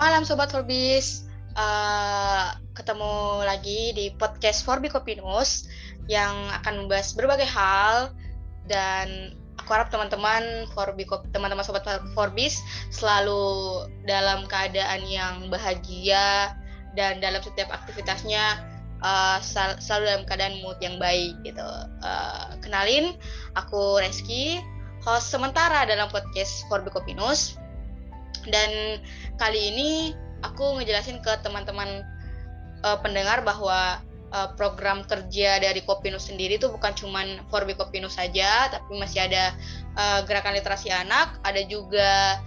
[0.00, 1.28] Malam Sobat Forbis,
[1.60, 5.68] uh, ketemu lagi di podcast Forbi Kopinus
[6.08, 8.12] yang akan membahas berbagai hal.
[8.64, 11.04] Dan aku harap teman-teman Forbi
[11.36, 11.84] teman-teman Sobat
[12.16, 16.56] Forbis selalu dalam keadaan yang bahagia
[16.96, 18.69] dan dalam setiap aktivitasnya
[19.04, 21.64] uh, sel selalu dalam keadaan mood yang baik gitu.
[22.04, 23.16] Uh, kenalin,
[23.56, 24.60] aku Reski,
[25.04, 27.56] host sementara dalam podcast Forbi Kopinus
[28.48, 29.00] dan
[29.36, 29.90] kali ini
[30.40, 32.04] aku ngejelasin ke teman-teman
[32.84, 34.00] uh, pendengar bahwa
[34.32, 39.52] uh, program kerja dari Kopinus sendiri itu bukan cuman Forbi Kopinus saja, tapi masih ada
[39.96, 42.40] uh, gerakan literasi anak, ada juga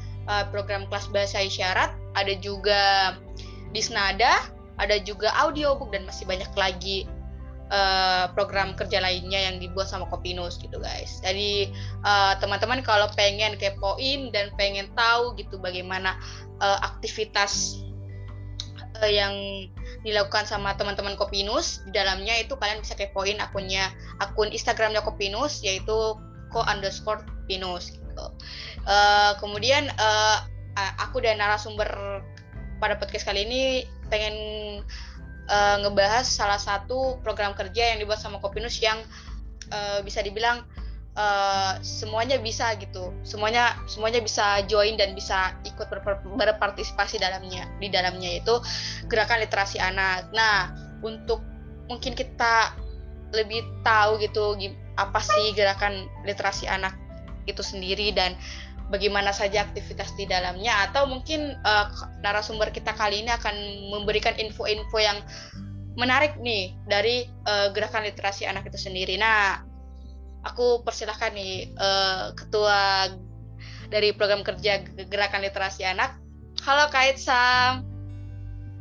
[0.55, 3.11] program kelas bahasa isyarat, ada juga
[3.75, 7.05] Disnada, ada juga audiobook dan masih banyak lagi
[7.69, 11.21] uh, program kerja lainnya yang dibuat sama Kopinus gitu guys.
[11.25, 11.73] Jadi
[12.05, 16.17] uh, teman-teman kalau pengen kepoin dan pengen tahu gitu bagaimana
[16.61, 17.81] uh, aktivitas
[19.01, 19.33] uh, yang
[20.03, 26.17] dilakukan sama teman-teman Kopinus di dalamnya itu kalian bisa kepoin akunnya akun Instagramnya Kopinus yaitu
[26.53, 28.25] ko underscore pinus gitu.
[28.85, 30.45] Uh, kemudian uh,
[31.01, 32.21] aku dan narasumber
[32.77, 34.35] pada podcast kali ini pengen
[35.47, 38.99] uh, ngebahas salah satu program kerja yang dibuat sama Kopinus yang
[39.71, 40.63] uh, bisa dibilang
[41.17, 43.11] uh, semuanya bisa gitu.
[43.23, 48.59] Semuanya semuanya bisa join dan bisa ikut ber berpartisipasi dalamnya di dalamnya itu
[49.07, 50.29] gerakan literasi anak.
[50.31, 51.43] Nah untuk
[51.91, 52.73] mungkin kita
[53.33, 54.55] lebih tahu gitu
[54.93, 56.93] apa sih gerakan literasi anak
[57.49, 58.37] itu sendiri dan
[58.91, 61.87] bagaimana saja aktivitas di dalamnya atau mungkin uh,
[62.19, 63.55] narasumber kita kali ini akan
[63.93, 65.19] memberikan info-info yang
[65.93, 69.15] menarik nih dari uh, gerakan literasi anak itu sendiri.
[69.15, 69.61] Nah,
[70.43, 73.13] aku persilahkan nih uh, ketua
[73.93, 76.17] dari program kerja gerakan literasi anak.
[76.65, 77.85] Halo Kait Sam.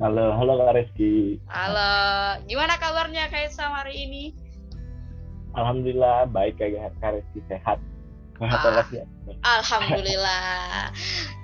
[0.00, 1.38] Halo, halo Kak Reski.
[1.47, 1.93] Halo,
[2.48, 4.25] gimana kabarnya Kait Sam hari ini?
[5.53, 7.77] Alhamdulillah baik Kak Reski sehat.
[9.42, 10.91] Ah, Alhamdulillah.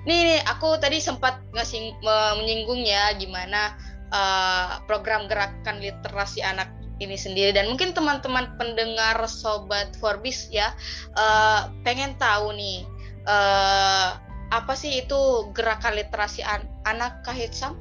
[0.07, 1.95] nih, nih, aku tadi sempat ngasih
[2.39, 3.75] menyinggung ya gimana
[4.11, 10.75] uh, program gerakan literasi anak ini sendiri dan mungkin teman-teman pendengar sobat Forbis ya
[11.15, 12.83] uh, pengen tahu nih
[13.23, 17.77] uh, apa sih itu gerakan literasi an anak Kahitsam?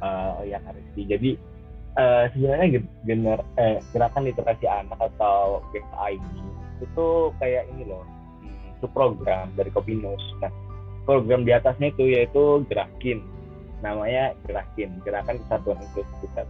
[0.00, 1.04] Uh, ya Karisti.
[1.04, 1.30] Jadi
[2.00, 6.40] uh, sebenarnya gener, eh, gerakan literasi anak atau GKA ini
[6.82, 7.06] itu
[7.38, 8.04] kayak ini loh.
[8.80, 10.52] Itu program dari Kopinus nah
[11.04, 13.22] program di atasnya itu yaitu gerakin.
[13.80, 16.48] Namanya gerakin gerakan kesatuan inklusivitas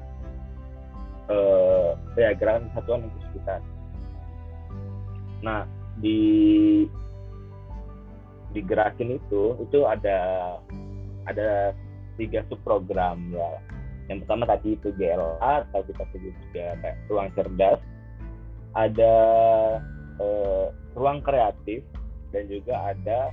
[1.31, 3.63] uh, ya gerakan kesatuan inklusivitas
[5.41, 5.65] nah
[5.97, 6.85] di
[8.51, 10.19] di gerakin itu itu ada
[11.25, 11.73] ada
[12.19, 13.49] tiga subprogram ya.
[14.11, 17.81] Yang pertama tadi itu GLA atau kita sebut juga kayak ruang cerdas.
[18.75, 19.15] Ada
[20.21, 21.81] eh, ruang kreatif
[22.31, 23.33] dan juga ada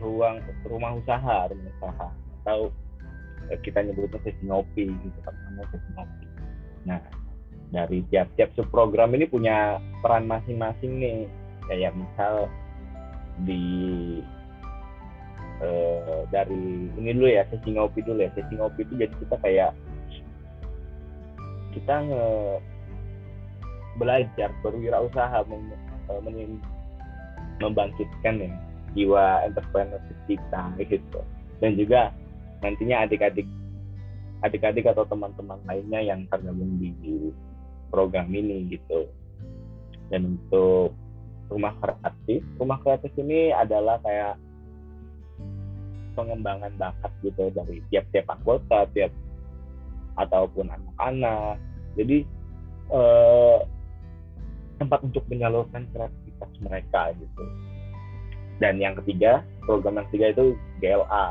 [0.00, 2.08] ruang rumah usaha rumah usaha.
[2.42, 2.72] Atau
[3.52, 6.26] eh, kita nyebutnya sesi ngopi gitu namanya sesi ngopi.
[6.88, 7.00] Nah
[7.68, 11.20] dari tiap-tiap subprogram ini punya peran masing-masing nih.
[11.68, 12.48] Kayak misal
[13.44, 13.64] di
[15.60, 18.32] eh, dari ini dulu ya sesi ngopi dulu ya.
[18.32, 19.72] Sesi ngopi itu jadi kita kayak
[21.76, 22.26] kita nge
[23.98, 25.74] belajar berwirausaha mem,
[26.24, 26.62] mem,
[27.58, 28.50] membangkitkan ya
[28.96, 31.20] jiwa entrepreneurship kita gitu.
[31.58, 32.14] Dan juga
[32.64, 33.46] nantinya adik-adik
[34.46, 36.94] adik-adik atau teman-teman lainnya yang tergabung di
[37.90, 39.10] program ini gitu.
[40.08, 40.94] Dan untuk
[41.48, 44.36] rumah kreatif rumah kreatif ini adalah kayak
[46.12, 49.12] pengembangan bakat gitu dari tiap-tiap anggota tiap
[50.18, 51.56] ataupun anak-anak.
[51.94, 52.26] Jadi
[52.90, 53.58] eh,
[54.78, 57.44] tempat untuk menyalurkan kreativitas mereka gitu.
[58.58, 60.44] Dan yang ketiga, program yang ketiga itu
[60.82, 61.26] GLA,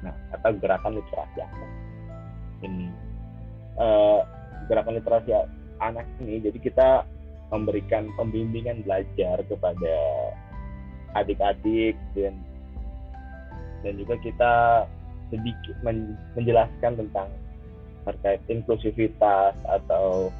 [0.00, 1.72] nah atau gerakan literasi anak.
[2.64, 2.86] Ini
[3.76, 4.20] uh,
[4.68, 5.30] gerakan literasi
[5.80, 6.88] anak ini, jadi kita
[7.52, 9.94] memberikan pembimbingan belajar kepada
[11.12, 12.32] adik-adik dan
[13.84, 14.52] dan juga kita
[15.28, 17.28] sedikit men, menjelaskan tentang
[18.08, 20.32] terkait inklusivitas atau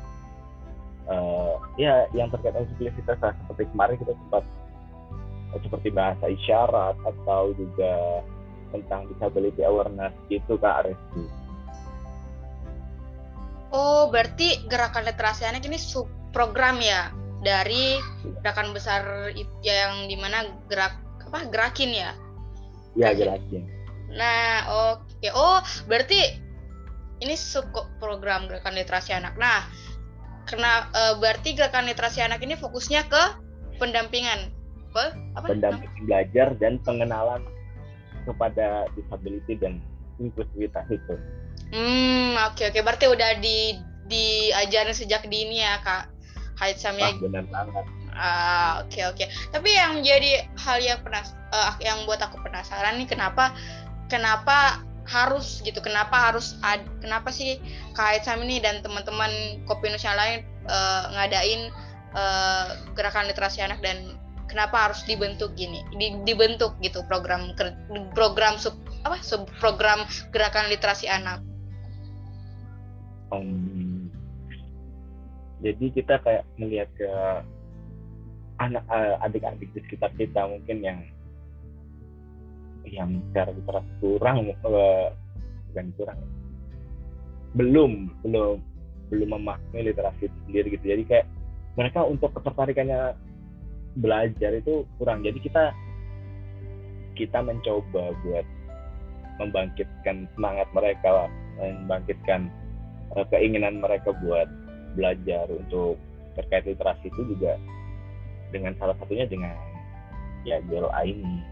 [1.80, 4.44] ya yang terkait inklusivitas lah seperti kemarin kita sempat
[5.52, 8.24] uh, seperti bahasa isyarat atau juga
[8.72, 11.24] tentang disability awareness gitu kak Reski.
[13.72, 17.08] Oh, berarti gerakan literasi anak ini sub program ya
[17.40, 17.96] dari
[18.44, 19.32] gerakan besar
[19.64, 20.92] yang di mana gerak
[21.28, 22.12] apa gerakin ya?
[22.92, 23.64] Ya gerakin.
[24.12, 25.08] Nah, oke.
[25.24, 25.32] Okay.
[25.32, 26.20] Oh, berarti
[27.24, 27.64] ini sub
[27.96, 29.40] program gerakan literasi anak.
[29.40, 29.64] Nah,
[30.46, 33.22] karena uh, berarti gerakan literasi anak ini fokusnya ke
[33.78, 34.50] pendampingan,
[34.92, 35.16] apa?
[35.46, 37.42] Pendampingan belajar dan pengenalan
[38.26, 39.82] kepada disability dan
[40.22, 41.14] inklusivitas itu.
[41.72, 42.78] Hmm, oke okay, oke.
[42.78, 42.82] Okay.
[42.84, 43.58] Berarti udah di
[44.06, 46.12] diajarin sejak dini ya, Kak.
[46.60, 47.10] Haitsam ya.
[47.10, 47.84] Ah, benar banget.
[48.12, 49.16] Ah, oke okay, oke.
[49.24, 49.28] Okay.
[49.50, 53.56] Tapi yang jadi hal yang penas uh, yang buat aku penasaran nih kenapa
[54.12, 57.58] kenapa harus gitu kenapa harus ad, kenapa sih
[57.94, 61.70] Kak Sam ini dan teman-teman Kopinus yang lain uh, ngadain
[62.14, 64.16] uh, gerakan literasi anak dan
[64.46, 67.56] kenapa harus dibentuk gini di, dibentuk gitu program
[68.12, 71.42] program sub apa sub program gerakan literasi anak?
[73.32, 74.12] Um,
[75.64, 77.08] jadi kita kayak melihat ke
[78.60, 80.98] anak uh, adik-adik di sekitar kita mungkin yang
[82.88, 84.36] yang secara literasi kurang
[84.66, 85.08] uh,
[85.70, 86.18] bukan kurang
[87.52, 88.58] belum belum
[89.12, 90.84] belum memahami literasi itu sendiri gitu.
[90.88, 91.26] Jadi kayak
[91.76, 93.12] mereka untuk ketertarikannya
[94.00, 95.20] belajar itu kurang.
[95.20, 95.76] Jadi kita
[97.12, 98.46] kita mencoba buat
[99.36, 101.30] membangkitkan semangat mereka lah
[101.60, 102.48] membangkitkan
[103.16, 104.48] uh, keinginan mereka buat
[104.96, 106.00] belajar untuk
[106.36, 107.60] terkait literasi itu juga
[108.52, 109.56] dengan salah satunya dengan
[110.48, 110.60] ya
[111.04, 111.51] ini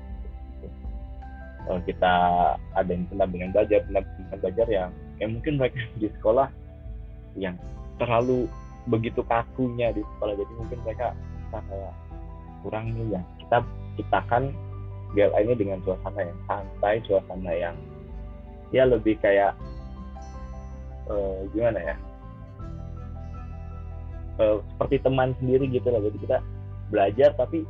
[1.70, 2.14] kalau kita
[2.74, 4.90] ada yang pendampingan belajar pendampingan belajar yang
[5.22, 6.50] yang mungkin mereka di sekolah
[7.38, 7.54] yang
[8.02, 8.50] terlalu
[8.90, 10.34] begitu kakunya di sekolah.
[10.34, 11.14] Jadi mungkin mereka
[11.54, 11.94] kayak
[12.66, 13.22] kurang nih ya.
[13.46, 13.62] Kita
[14.02, 14.50] ciptakan
[15.14, 17.76] GLA ini dengan suasana yang santai suasana yang
[18.74, 19.54] ya lebih kayak
[21.06, 21.96] uh, gimana ya?
[24.42, 26.38] Uh, seperti teman sendiri gitu lah jadi kita
[26.90, 27.62] belajar tapi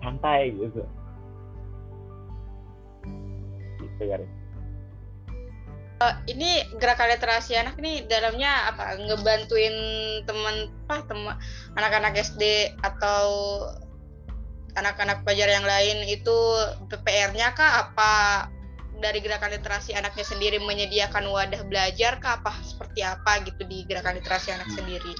[0.00, 0.80] santai gitu
[4.00, 4.18] ya
[6.02, 9.76] uh, ini gerakan literasi anak ini dalamnya apa ngebantuin
[10.26, 11.34] teman apa teman
[11.78, 13.26] anak-anak SD atau
[14.74, 16.34] anak-anak pelajar yang lain itu
[16.90, 18.12] PPR-nya kah apa
[18.98, 24.18] dari gerakan literasi anaknya sendiri menyediakan wadah belajar kah apa seperti apa gitu di gerakan
[24.18, 24.76] literasi anak hmm.
[24.78, 25.14] sendiri?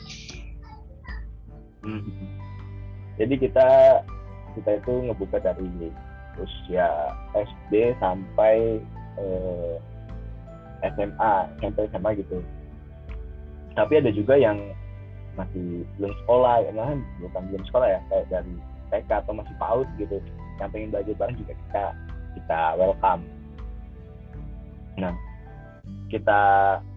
[1.84, 2.02] Hmm.
[3.14, 3.68] Jadi kita
[4.58, 5.66] kita itu ngebuka dari
[6.38, 6.88] usia
[7.34, 8.80] SD sampai
[9.18, 9.76] eh,
[10.94, 12.38] SMA, sampai SMA gitu.
[13.74, 14.60] Tapi ada juga yang
[15.34, 18.54] masih belum sekolah, ya nah, bukan belum sekolah ya, kayak dari
[18.94, 20.22] TK atau masih PAUD gitu,
[20.62, 21.84] yang pengen belajar bareng juga kita
[22.38, 23.26] kita welcome.
[24.94, 25.14] Nah,
[26.06, 26.42] kita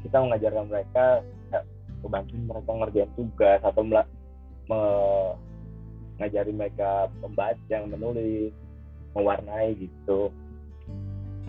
[0.05, 1.65] kita mengajarkan mereka ya,
[2.05, 3.81] membantu mereka ngerjain tugas atau
[4.69, 8.53] mengajari mereka membaca, menulis,
[9.17, 10.29] mewarnai gitu.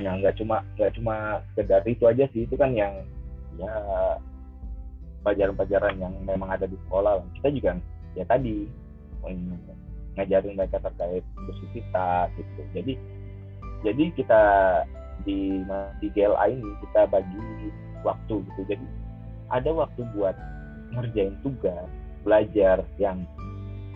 [0.01, 3.05] Nah nggak cuma nggak cuma sekedar itu aja sih itu kan yang
[3.61, 3.73] ya
[5.27, 7.21] pelajaran-pelajaran yang memang ada di sekolah.
[7.37, 7.71] Kita juga
[8.17, 8.65] ya tadi
[10.17, 12.63] ngajarin mereka terkait inklusivitas gitu.
[12.73, 12.93] Jadi
[13.85, 14.43] jadi kita
[15.27, 15.61] di
[16.01, 17.71] di GLA ini kita bagi
[18.07, 18.61] waktu gitu.
[18.65, 18.85] Jadi
[19.53, 20.35] ada waktu buat
[20.95, 21.89] ngerjain tugas
[22.25, 23.25] belajar yang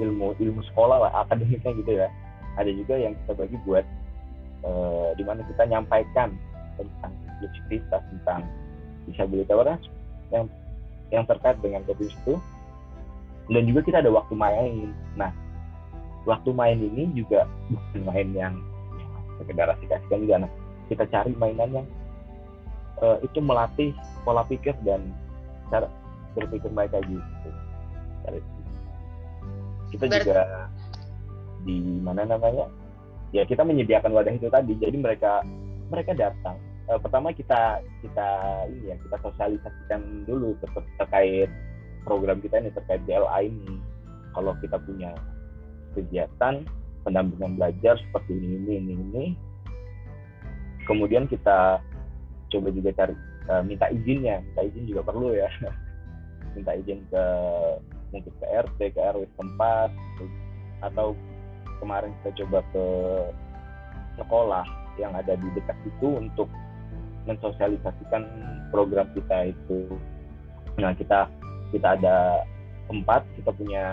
[0.00, 2.08] ilmu ilmu sekolah lah akademiknya gitu ya
[2.56, 3.85] ada juga yang kita bagi buat
[4.66, 6.37] uh, di mana kita nyampaikan
[6.76, 8.40] tentang inklusivitas tentang
[9.09, 9.80] disabilitas
[10.30, 10.44] yang
[11.12, 12.35] yang terkait dengan covid itu.
[13.50, 14.94] Dan juga kita ada waktu main.
[15.18, 15.35] Nah
[16.25, 18.54] waktu main ini juga bukan main yang
[18.97, 19.06] ya,
[19.42, 20.37] sekedar asik-asikan juga.
[20.47, 20.50] Nah
[20.88, 21.87] kita cari mainan yang
[23.02, 23.90] uh, itu melatih
[24.23, 25.02] pola pikir dan
[25.68, 25.90] cara
[26.38, 27.49] berpikir mereka gitu.
[29.92, 30.42] Kita Ber juga
[31.62, 32.66] di mana namanya
[33.33, 34.76] ya kita menyediakan wadah itu tadi.
[34.78, 35.42] Jadi mereka
[35.88, 36.57] mereka datang.
[36.87, 38.28] E, pertama kita kita
[38.69, 41.50] ini ya kita sosialisasikan dulu ter terkait
[42.04, 43.81] program kita ini terkait DLA ini.
[44.33, 45.12] Kalau kita punya
[45.92, 46.64] kegiatan
[47.04, 49.25] pendampingan belajar seperti ini ini ini ini.
[50.85, 51.81] Kemudian kita
[52.52, 53.16] coba juga cari
[53.49, 54.45] e, minta izinnya.
[54.45, 55.49] Minta izin juga perlu ya.
[56.52, 57.25] Minta izin ke
[58.12, 59.88] mungkin ke RT ke RW tempat
[60.85, 61.16] atau
[61.82, 62.84] kemarin kita coba ke
[64.22, 64.64] sekolah
[65.02, 66.46] yang ada di dekat itu untuk
[67.26, 68.22] mensosialisasikan
[68.70, 69.90] program kita itu.
[70.78, 71.26] Nah kita
[71.74, 72.46] kita ada
[72.86, 73.84] tempat kita punya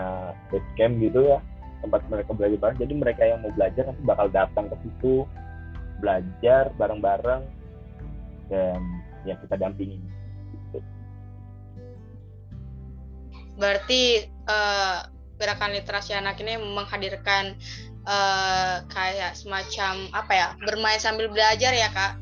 [0.54, 1.42] base camp gitu ya
[1.80, 2.78] tempat mereka belajar bareng.
[2.78, 5.24] Jadi mereka yang mau belajar nanti bakal datang ke situ
[6.00, 7.42] belajar bareng-bareng
[8.48, 8.80] dan
[9.24, 10.00] ya kita dampingi.
[10.50, 10.78] Gitu.
[13.60, 15.04] berarti uh,
[15.40, 17.56] gerakan literasi anak ini menghadirkan
[18.04, 22.20] uh, kayak semacam apa ya bermain sambil belajar ya kak?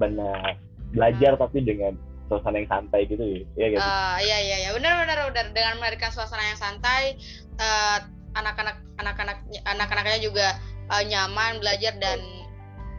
[0.00, 0.56] Benar.
[0.96, 1.42] Belajar hmm.
[1.44, 1.92] tapi dengan
[2.28, 4.70] suasana yang santai gitu ya iya gitu uh, iya iya iya.
[4.72, 5.46] Benar benar benar.
[5.52, 7.20] Dengan memberikan suasana yang santai
[7.60, 7.98] uh,
[8.36, 10.56] anak-anak anak-anak anak-anaknya juga
[10.88, 12.20] uh, nyaman belajar dan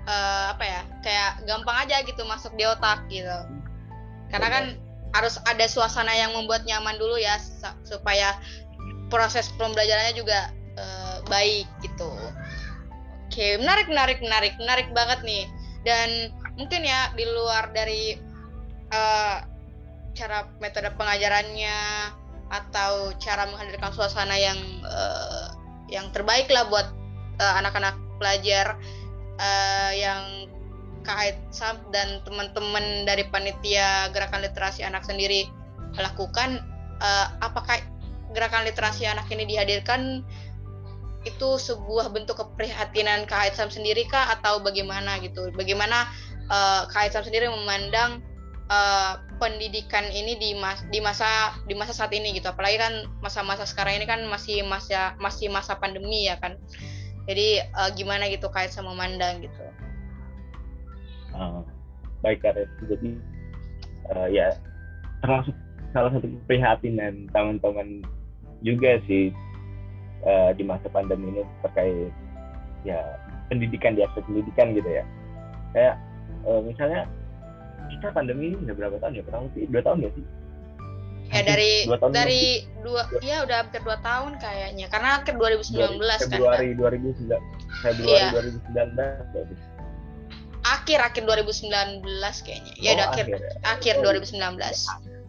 [0.06, 3.38] uh, apa ya kayak gampang aja gitu masuk di otak gitu.
[4.30, 4.66] Karena kan
[5.14, 7.42] harus ada suasana yang membuat nyaman dulu ya
[7.82, 8.38] supaya
[9.10, 12.12] proses pembelajarannya juga uh, baik gitu.
[13.30, 15.46] Oke menarik menarik menarik menarik banget nih.
[15.82, 18.20] Dan mungkin ya di luar dari
[18.94, 19.38] uh,
[20.14, 21.78] cara metode pengajarannya
[22.50, 25.54] atau cara menghadirkan suasana yang uh,
[25.90, 26.86] yang terbaik lah buat
[27.40, 28.76] anak-anak uh, pelajar
[29.40, 30.39] uh, yang
[31.04, 35.48] Kak Sam dan teman-teman dari panitia gerakan literasi anak sendiri
[35.98, 36.62] lakukan
[37.02, 37.82] uh, apakah
[38.36, 40.22] gerakan literasi anak ini dihadirkan
[41.28, 44.32] itu sebuah bentuk keprihatinan Kak Sam sendiri kah?
[44.40, 45.52] Atau bagaimana gitu?
[45.52, 46.08] Bagaimana
[46.48, 48.24] uh, Kak Sam sendiri memandang
[48.72, 52.48] uh, pendidikan ini di mas di masa di masa saat ini gitu?
[52.48, 56.56] Apalagi kan masa-masa sekarang ini kan masih masa masih masa pandemi ya kan?
[57.28, 59.62] Jadi uh, gimana gitu kait sama memandang gitu
[61.36, 61.62] uh,
[62.24, 63.12] baik Karet jadi
[64.16, 64.54] uh, ya
[65.22, 65.56] termasuk
[65.92, 68.06] salah satu dan teman-teman
[68.62, 69.32] juga sih
[70.28, 72.12] uh, di masa pandemi ini terkait
[72.88, 73.00] ya
[73.50, 75.04] pendidikan di aspek pendidikan gitu ya.
[75.74, 75.96] Kayak
[76.46, 77.08] uh, misalnya
[77.90, 79.24] kita pandemi ini udah berapa tahun ya?
[79.26, 80.26] Kurang lebih dua tahun ya sih?
[81.30, 82.44] Ya dari dua tahun dari
[82.82, 84.86] dua ya udah hampir dua tahun kayaknya.
[84.90, 88.34] Karena akhir 2019 kan Februari 2009 Februari iya.
[88.34, 89.69] 2019
[90.64, 92.04] akhir akhir 2019
[92.44, 92.74] kayaknya.
[92.80, 93.52] Ya oh, udah akhir akhir, ya.
[93.64, 95.20] akhir 2019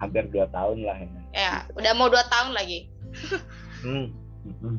[0.00, 2.88] hampir dua tahun lah ya, ya udah mau dua tahun lagi.
[3.84, 4.12] Hmm.
[4.44, 4.76] hmm.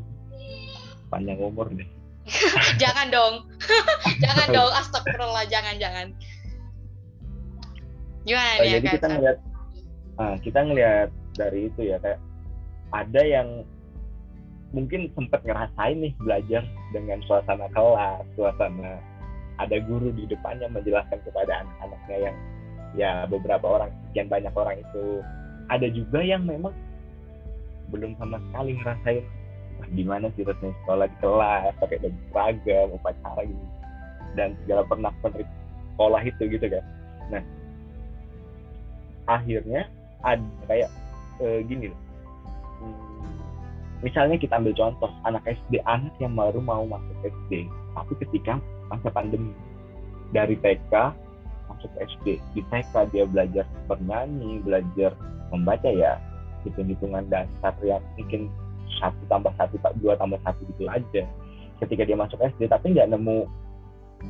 [1.13, 1.86] panjang umur deh
[2.81, 3.36] jangan dong.
[4.24, 6.08] Jangan dong astagfirullah jangan jangan.
[8.22, 9.38] Gimana oh, nih jadi kita ngeliat
[10.22, 12.22] nah, kita ngelihat dari itu ya kayak
[12.93, 13.65] ada yang
[14.72, 19.01] mungkin sempat ngerasain nih belajar dengan suasana kelas, suasana
[19.62, 22.36] ada guru di depannya menjelaskan kepada anak-anaknya yang
[22.98, 25.22] ya beberapa orang, sekian banyak orang itu.
[25.70, 26.75] Ada juga yang memang
[27.94, 29.24] belum sama sekali ngerasain
[29.80, 33.65] wah gimana sih rasanya sekolah di kelas pakai baju seragam, upacara gitu
[34.39, 35.44] dan segala penerima
[35.96, 36.84] sekolah itu gitu kan.
[37.32, 37.44] Nah
[39.30, 39.88] akhirnya
[40.22, 40.89] ada kayak
[41.41, 42.01] uh, gini loh
[42.82, 42.98] hmm,
[44.01, 48.58] misalnya kita ambil contoh anak SD anak yang baru mau masuk SD tapi ketika
[48.92, 49.56] masa pandemi.
[50.32, 50.94] Dari TK
[51.72, 55.16] masuk SD di TK dia belajar bernyanyi belajar
[55.52, 56.20] membaca ya.
[56.68, 58.52] Hitung-hitungan dasar yang mungkin
[59.02, 61.24] satu tambah satu dua tambah satu gitu aja.
[61.82, 63.50] Ketika dia masuk SD tapi nggak nemu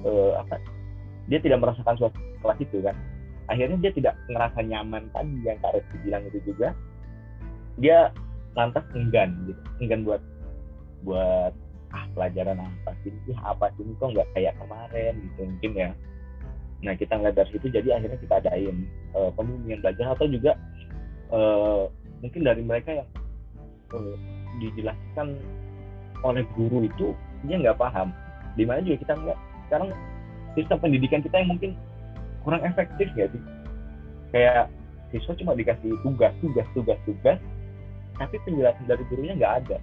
[0.07, 0.61] uh, apa
[1.27, 2.95] dia tidak merasakan suatu kelas itu kan.
[3.51, 6.71] Akhirnya dia tidak ngerasa nyaman tadi yang Kak Reski bilang itu juga.
[7.79, 8.15] Dia
[8.55, 9.61] lantas enggan gitu.
[9.83, 10.21] Enggan buat
[11.03, 11.53] buat
[12.13, 15.13] pelajaran apa sih ini apa sih kok nggak kayak kemarin?
[15.19, 15.89] Gitu mungkin ya.
[16.81, 18.77] Nah kita ngeliat dari situ jadi akhirnya kita adain
[19.13, 20.51] uh, pembimbingan belajar atau juga
[21.29, 21.87] uh,
[22.21, 23.09] mungkin dari mereka yang
[23.93, 24.15] uh,
[24.59, 25.37] dijelaskan
[26.21, 27.13] oleh guru itu
[27.47, 28.13] dia nggak paham.
[28.59, 29.39] Di mana juga kita nggak
[29.69, 29.89] sekarang
[30.55, 31.71] sistem pendidikan kita yang mungkin
[32.43, 33.43] kurang efektif ya sih
[34.33, 34.67] kayak
[35.11, 37.39] siswa cuma dikasih tugas tugas tugas tugas
[38.17, 39.77] tapi penjelasan dari gurunya nggak ada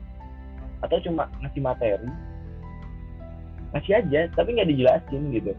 [0.85, 2.11] atau cuma ngasih materi?
[3.75, 5.53] Ngasih aja tapi nggak dijelasin gitu.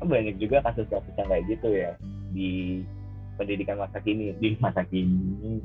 [0.00, 1.92] Kan banyak juga kasus-kasus yang kayak gitu ya
[2.30, 2.80] di
[3.36, 5.60] pendidikan masa kini di masa kini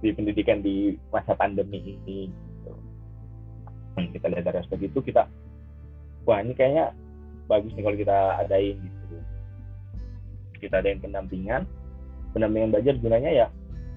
[0.00, 2.72] di pendidikan di masa pandemi ini gitu.
[4.16, 5.28] kita lihat dari aspek itu kita
[6.24, 6.96] wah ini kayaknya
[7.50, 9.16] bagus nih kalau kita adain gitu.
[10.60, 11.62] Kita ada yang pendampingan.
[12.30, 13.46] Pendampingan belajar gunanya ya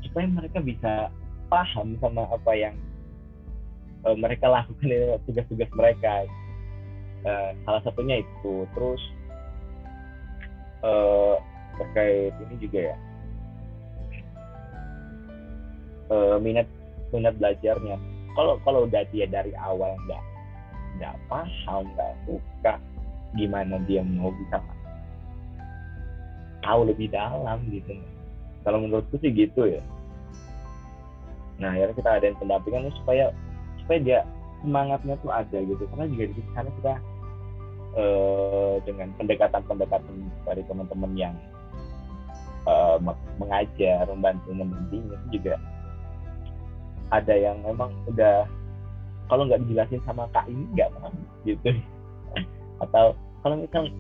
[0.10, 1.14] supaya mereka bisa
[1.48, 2.76] paham sama apa yang
[4.04, 6.28] uh, mereka lakukan tugas-tugas mereka.
[7.24, 8.68] Uh, salah satunya itu.
[8.76, 9.02] Terus
[10.84, 11.36] uh,
[11.80, 12.98] terkait ini juga ya.
[16.12, 16.68] Uh, minat
[17.16, 17.96] minat belajarnya.
[18.34, 20.24] Kalau kalau udah dia dari awal nggak
[21.00, 22.74] nggak paham nggak suka
[23.34, 24.62] gimana dia mau bisa
[26.62, 27.98] tahu lebih dalam gitu.
[28.64, 29.82] Kalau menurutku sih gitu ya.
[31.60, 33.30] Nah akhirnya kita ada pendampingan supaya
[33.84, 34.20] supaya dia
[34.64, 35.84] semangatnya tuh ada gitu.
[35.92, 36.94] Karena juga di sana kita
[38.00, 40.16] uh, dengan pendekatan-pendekatan
[40.48, 41.36] dari teman-teman yang
[42.66, 42.98] uh,
[43.38, 45.60] mengajar membantu mendampingi itu juga
[47.12, 48.48] ada yang memang udah
[49.30, 51.14] kalau nggak dijelasin sama kak ini nggak mau
[51.46, 51.70] gitu.
[52.82, 53.92] Atau kalau misal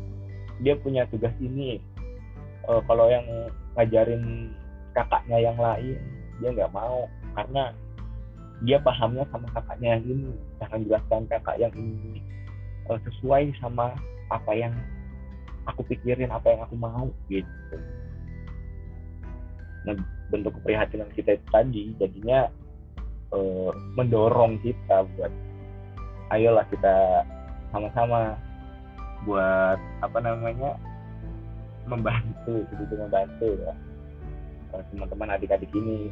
[0.63, 1.78] dia punya tugas ini
[2.72, 3.25] uh, kalau yang
[3.75, 4.54] ngajarin
[4.96, 5.98] kakaknya yang lain
[6.42, 7.06] dia nggak mau.
[7.34, 7.74] Karena
[8.63, 10.32] dia pahamnya sama kakaknya yang ini.
[10.60, 12.24] Cara jelaskan kakak yang ini
[12.88, 13.96] uh, sesuai sama
[14.32, 14.74] apa yang
[15.67, 17.77] aku pikirin apa yang aku mau gitu.
[19.84, 19.96] Nah
[20.32, 22.50] bentuk keprihatinan kita itu tadi jadinya
[23.36, 25.32] uh, mendorong kita buat
[26.34, 27.27] ayolah kita
[27.70, 28.39] sama-sama
[29.27, 30.75] buat apa namanya
[31.88, 33.74] membantu begitu membantu ya
[34.89, 36.10] teman-teman adik-adik ini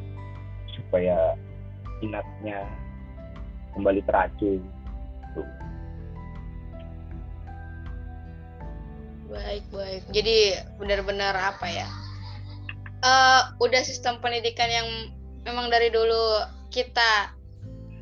[0.78, 1.34] supaya
[2.02, 2.66] minatnya
[3.78, 4.60] kembali teracun.
[9.32, 10.04] Baik baik.
[10.12, 11.88] Jadi benar-benar apa ya?
[13.02, 14.88] Uh, udah sistem pendidikan yang
[15.48, 17.32] memang dari dulu kita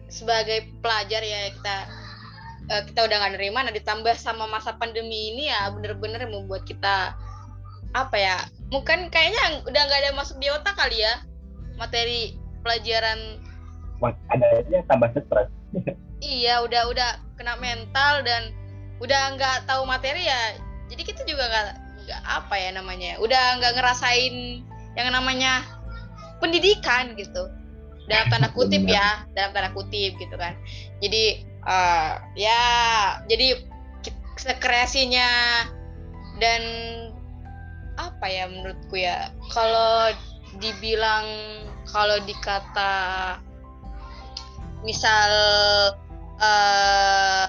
[0.09, 1.75] sebagai pelajar ya kita
[2.73, 3.69] uh, kita udah nggak nerima.
[3.69, 7.13] Nah ditambah sama masa pandemi ini ya bener-bener membuat kita
[7.93, 8.37] apa ya?
[8.73, 11.21] Mungkin kayaknya udah nggak ada masuk di otak kali ya
[11.77, 13.39] materi pelajaran
[14.03, 15.49] ada aja tambah stres.
[16.19, 18.51] Iya udah udah kena mental dan
[18.99, 20.59] udah nggak tahu materi ya
[20.91, 21.67] jadi kita juga nggak
[22.03, 24.65] nggak apa ya namanya udah nggak ngerasain
[24.97, 25.63] yang namanya
[26.43, 27.47] pendidikan gitu.
[28.09, 30.57] Dalam tanda kutip ya dalam tanda kutip gitu kan.
[30.99, 32.61] Jadi uh, ya
[33.29, 33.61] jadi
[34.39, 35.29] sekreasinya
[36.41, 36.61] dan
[37.99, 40.09] apa ya menurutku ya kalau
[40.57, 41.27] dibilang
[41.91, 43.37] kalau dikata
[44.83, 45.31] misal
[46.39, 47.45] uh,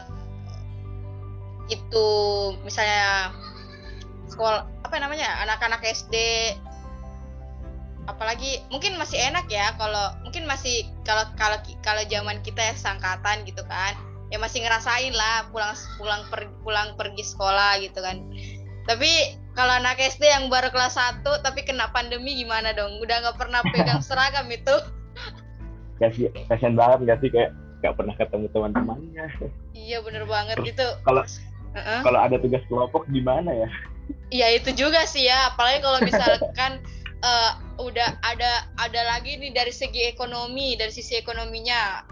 [1.70, 2.08] itu
[2.66, 3.30] misalnya
[4.26, 6.14] sekolah apa namanya anak-anak SD
[8.10, 13.46] apalagi mungkin masih enak ya kalau mungkin masih kalau kalau kalau zaman kita ya sangkatan
[13.46, 13.94] gitu kan
[14.30, 18.22] ya masih ngerasain lah pulang pulang per, pulang pergi sekolah gitu kan.
[18.86, 23.02] Tapi kalau anak SD yang baru kelas 1 tapi kena pandemi gimana dong?
[23.02, 24.74] Udah nggak pernah pegang seragam itu
[26.00, 27.30] kasih kasihan banget gak sih?
[27.30, 29.26] Kayak nggak pernah ketemu teman-temannya.
[29.72, 30.56] Iya bener banget.
[30.62, 32.00] Itu kalau uh-uh.
[32.04, 33.68] kalau ada tugas kelompok gimana ya?
[34.28, 35.52] Iya itu juga sih ya.
[35.52, 36.84] Apalagi kalau misalkan
[37.24, 37.52] uh,
[37.88, 42.04] udah ada ada lagi nih dari segi ekonomi dari sisi ekonominya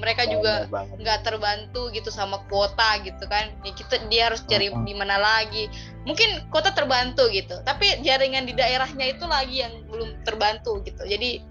[0.00, 0.64] mereka juga
[0.96, 3.52] nggak terbantu gitu sama kuota gitu kan.
[3.60, 4.88] Ya kita dia harus cari uh-huh.
[4.88, 5.68] di mana lagi.
[6.08, 11.04] Mungkin kuota terbantu gitu tapi jaringan di daerahnya itu lagi yang belum terbantu gitu.
[11.04, 11.44] Jadi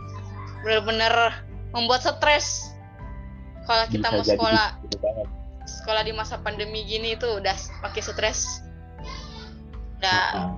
[0.66, 2.74] benar-benar membuat stres.
[3.70, 4.98] Kalau kita Bisa mau sekolah gitu
[5.70, 7.54] sekolah di masa pandemi gini itu udah
[7.86, 8.66] pakai stres.
[10.02, 10.58] Udah.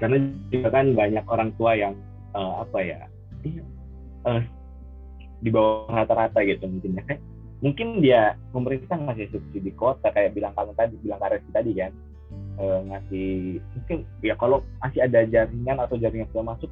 [0.00, 0.16] Karena
[0.48, 1.92] juga kan banyak orang tua yang
[2.32, 3.00] uh, apa ya
[4.24, 4.40] uh,
[5.44, 7.04] di bawah rata-rata gitu mungkin ya.
[7.60, 11.92] Mungkin dia pemerintah ngasih subsidi kota kayak bilang kamu tadi bilang Kares tadi kan.
[12.56, 16.70] Uh, ngasih mungkin ya kalau masih ada jaringan atau jaringan sudah masuk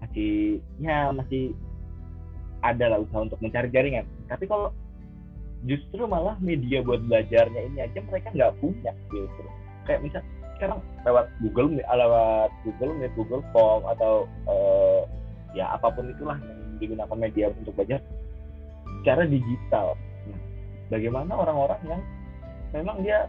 [0.00, 1.56] masih ya masih
[2.64, 4.06] ada lah usaha untuk mencari jaringan.
[4.28, 4.72] Tapi kalau
[5.66, 9.42] justru malah media buat belajarnya ini aja mereka nggak punya gitu
[9.88, 10.20] kayak misal
[10.56, 15.04] sekarang lewat Google lewat Google Meet Google Form atau uh,
[15.52, 18.00] ya apa pun itulah yang digunakan media untuk belajar
[19.00, 19.96] secara digital.
[20.28, 20.40] Nah,
[20.92, 22.02] bagaimana orang-orang yang
[22.72, 23.28] memang dia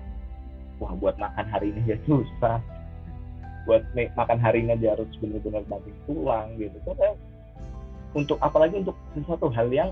[0.80, 2.60] wah buat makan hari ini dia susah.
[3.68, 6.80] Buat makan hari ini dia harus benar-benar banting tulang gitu.
[6.88, 6.96] So,
[8.16, 9.90] untuk apalagi untuk sesuatu hal yang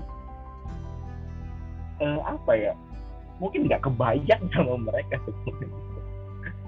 [2.00, 2.72] uh, apa ya
[3.40, 5.20] mungkin nggak kebayang sama mereka.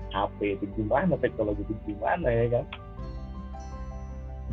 [0.08, 2.64] HP itu gimana teknologi itu gimana ya kan?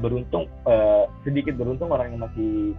[0.03, 2.75] Beruntung uh, sedikit beruntung orang yang masih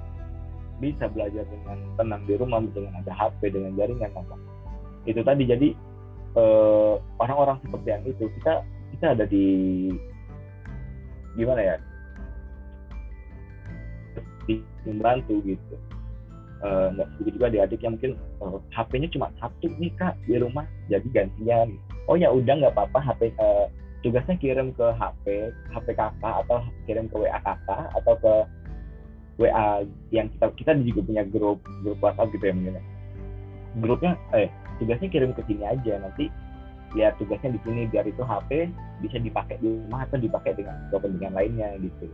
[0.76, 4.36] bisa belajar dengan tenang di rumah dengan ada HP dengan jaringan apa.
[5.08, 5.68] Itu tadi jadi
[6.36, 8.60] eh, orang-orang seperti yang itu kita
[8.96, 9.46] kita ada di
[11.36, 11.76] gimana ya
[14.86, 15.74] membantu gitu.
[16.64, 20.16] Eh, nggak uh, sedikit juga adik-adik yang mungkin uh, eh, HP-nya cuma satu nih kak
[20.24, 21.76] di rumah jadi gantian.
[22.08, 23.64] Oh ya udah nggak apa-apa HP uh, eh,
[24.00, 28.34] tugasnya kirim ke HP HP kakak atau kirim ke WA kakak atau ke
[29.36, 29.84] WA
[30.16, 32.84] yang kita kita juga punya grup grup WhatsApp gitu ya mungkin ya.
[33.84, 34.48] grupnya eh
[34.80, 36.32] tugasnya kirim ke sini aja nanti
[36.96, 38.72] lihat tugasnya di sini biar itu HP
[39.04, 42.08] bisa dipakai di rumah atau dipakai dengan kepentingan lainnya gitu.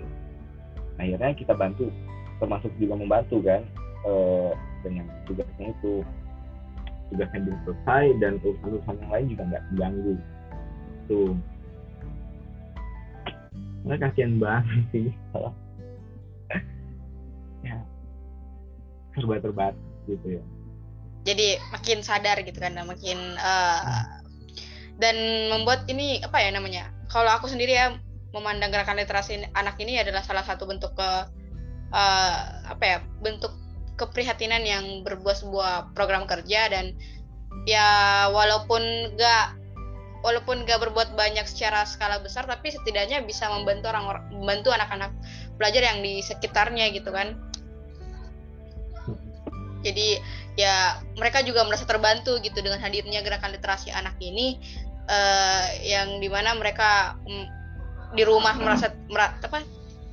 [0.98, 1.94] Akhirnya kita bantu
[2.42, 3.62] termasuk juga membantu kan
[4.02, 4.50] uh,
[4.82, 6.02] dengan tugasnya itu.
[7.14, 10.14] Tugasnya belum selesai dan urusan-urusan yang lain juga nggak terganggu
[11.06, 11.30] tuh
[13.86, 15.08] nggak kasihan banget sih.
[15.30, 15.54] Kalau
[17.70, 17.78] ya.
[19.14, 19.78] Serba terbatas
[20.10, 20.42] gitu ya.
[21.22, 24.18] Jadi makin sadar gitu kan makin uh,
[24.98, 25.14] dan
[25.54, 27.94] membuat ini apa ya namanya kalau aku sendiri ya
[28.34, 31.41] memandang gerakan literasi anak ini adalah salah satu bentuk ke uh,
[31.92, 33.52] apa ya bentuk
[34.00, 36.96] keprihatinan yang berbuat sebuah program kerja dan
[37.68, 39.54] ya walaupun gak
[40.24, 45.12] walaupun gak berbuat banyak secara skala besar tapi setidaknya bisa membantu orang membantu anak-anak
[45.60, 47.36] belajar yang di sekitarnya gitu kan.
[49.82, 50.22] Jadi
[50.54, 54.62] ya mereka juga merasa terbantu gitu dengan hadirnya gerakan literasi anak ini
[55.10, 57.44] uh, yang di mana mereka um,
[58.14, 59.64] di rumah merasa mer apa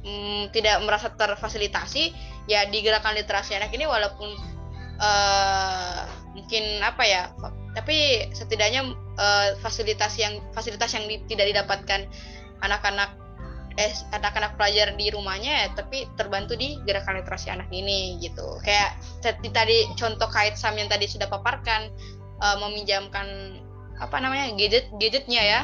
[0.06, 2.14] um, tidak merasa terfasilitasi
[2.50, 4.30] ya di gerakan literasi anak ini walaupun
[5.00, 6.02] uh,
[6.36, 7.22] mungkin apa ya
[7.78, 12.10] tapi setidaknya uh, fasilitas yang fasilitas yang di, tidak didapatkan
[12.66, 13.16] anak-anak
[13.80, 19.00] eh anak-anak pelajar di rumahnya ya, tapi terbantu di gerakan literasi anak ini gitu kayak
[19.24, 21.88] tadi contoh kait sam yang tadi sudah paparkan
[22.44, 23.56] uh, meminjamkan
[24.04, 25.62] apa namanya gadget gadgetnya ya,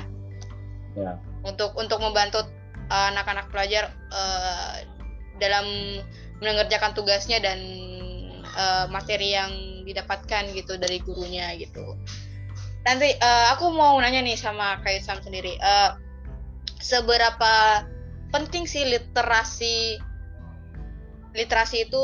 [0.95, 1.19] ya.
[1.43, 2.47] untuk untuk membantu
[2.89, 4.81] uh, anak-anak pelajar uh,
[5.39, 5.65] dalam
[6.39, 7.59] mengerjakan tugasnya dan
[8.55, 9.51] uh, materi yang
[9.85, 11.95] didapatkan gitu dari gurunya gitu.
[12.85, 15.97] Nanti uh, aku mau nanya nih sama Kait Sam sendiri uh,
[16.81, 17.85] seberapa
[18.29, 19.97] penting sih literasi
[21.35, 22.03] literasi itu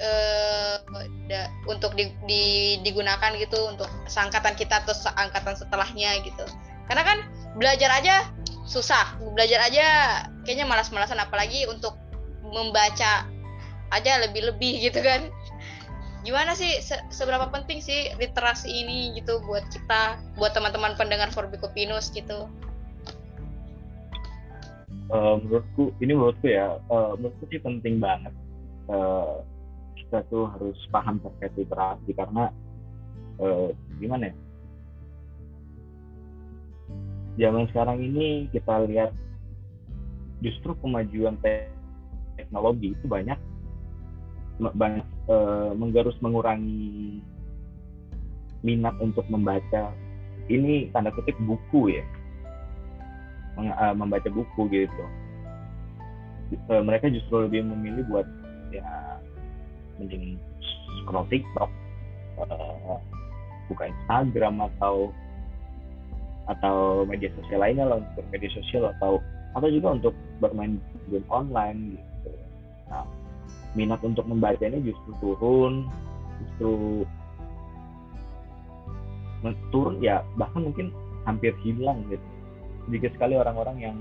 [0.00, 0.76] uh,
[1.28, 2.44] da, untuk di, di,
[2.80, 6.46] digunakan gitu untuk seangkatan kita atau seangkatan setelahnya gitu?
[6.88, 7.18] Karena kan
[7.60, 8.24] belajar aja
[8.68, 9.16] susah.
[9.32, 9.86] Belajar aja
[10.44, 11.96] kayaknya malas-malasan apalagi untuk
[12.44, 13.24] membaca
[13.88, 15.32] aja lebih-lebih gitu kan.
[16.22, 16.84] Gimana sih?
[16.84, 22.46] Se seberapa penting sih literasi ini gitu buat kita buat teman-teman pendengar Forbicopinus gitu?
[25.08, 28.28] Uh, menurutku ini menurutku ya uh, menurutku sih penting banget
[28.92, 29.40] uh,
[29.96, 32.52] kita tuh harus paham terkait literasi karena
[33.40, 34.34] uh, gimana ya
[37.38, 39.14] zaman sekarang ini kita lihat
[40.42, 41.38] justru kemajuan
[42.34, 43.38] teknologi itu banyak
[44.58, 47.22] banyak uh, menggerus mengurangi
[48.66, 49.94] minat untuk membaca.
[50.50, 52.04] Ini tanda kutip buku ya.
[53.58, 55.04] Uh, membaca buku gitu.
[56.70, 58.26] Uh, mereka justru lebih memilih buat
[58.74, 59.18] ya
[59.98, 60.38] mending
[61.02, 61.70] scroll TikTok
[62.42, 62.98] uh,
[63.70, 65.14] buka Instagram atau
[66.48, 69.20] atau media sosial lainnya lah untuk media sosial atau
[69.56, 70.80] atau juga untuk bermain
[71.12, 72.30] game online gitu.
[72.88, 73.04] Nah,
[73.76, 75.88] minat untuk membacanya justru turun,
[76.40, 77.04] justru
[79.70, 80.90] turun ya bahkan mungkin
[81.28, 82.24] hampir hilang gitu
[82.88, 83.96] sedikit sekali orang-orang yang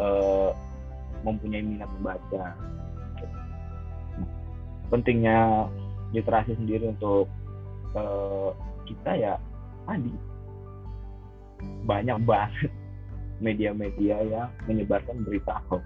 [0.00, 0.56] uh,
[1.20, 2.56] mempunyai minat membaca.
[4.88, 5.68] Pentingnya
[6.16, 7.28] literasi sendiri untuk
[7.92, 8.56] uh,
[8.88, 9.34] kita ya
[9.84, 10.10] tadi
[11.84, 12.72] banyak banget
[13.40, 15.84] media-media yang menyebarkan berita hoax.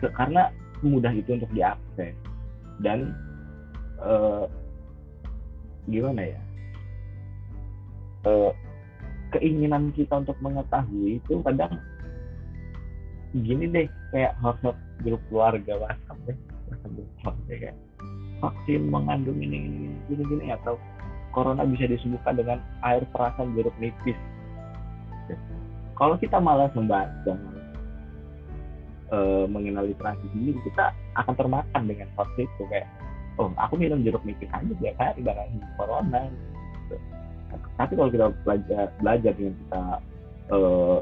[0.00, 0.48] Karena
[0.80, 2.16] mudah itu untuk diakses
[2.80, 3.12] dan
[4.00, 4.48] uh,
[5.88, 6.40] gimana ya?
[8.24, 8.52] Uh,
[9.32, 11.80] keinginan kita untuk mengetahui itu kadang
[13.32, 14.58] gini deh kayak hot
[15.00, 16.36] grup keluarga WhatsApp deh
[16.90, 17.76] grup keluarga kayak
[18.42, 20.74] vaksin mengandung ini gini gini atau
[21.30, 24.18] corona bisa disembuhkan dengan air perasan jeruk nipis.
[25.94, 27.34] Kalau kita malas membaca
[29.12, 32.88] uh, mengenal literasi sendiri kita akan termakan dengan vaksin itu kayak
[33.38, 36.30] oh aku minum jeruk nipis aja biar hari barang corona.
[37.78, 39.82] Tapi kalau kita belajar belajar dengan kita
[40.54, 40.98] uh,